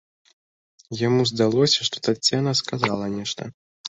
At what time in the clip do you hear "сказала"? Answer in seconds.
2.63-3.05